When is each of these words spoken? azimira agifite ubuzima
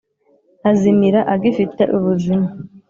azimira 0.69 1.19
agifite 1.33 1.83
ubuzima 1.97 2.47